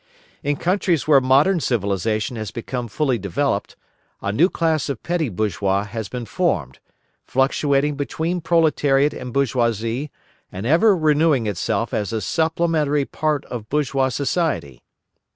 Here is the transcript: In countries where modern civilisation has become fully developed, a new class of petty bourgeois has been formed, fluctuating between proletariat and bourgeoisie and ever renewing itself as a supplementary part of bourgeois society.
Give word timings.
In 0.41 0.55
countries 0.55 1.07
where 1.07 1.21
modern 1.21 1.59
civilisation 1.59 2.35
has 2.35 2.49
become 2.49 2.87
fully 2.87 3.19
developed, 3.19 3.75
a 4.19 4.31
new 4.31 4.49
class 4.49 4.89
of 4.89 5.03
petty 5.03 5.29
bourgeois 5.29 5.83
has 5.83 6.09
been 6.09 6.25
formed, 6.25 6.79
fluctuating 7.23 7.93
between 7.97 8.41
proletariat 8.41 9.13
and 9.13 9.31
bourgeoisie 9.31 10.09
and 10.51 10.65
ever 10.65 10.97
renewing 10.97 11.45
itself 11.45 11.93
as 11.93 12.11
a 12.11 12.19
supplementary 12.19 13.05
part 13.05 13.45
of 13.45 13.69
bourgeois 13.69 14.09
society. 14.09 14.81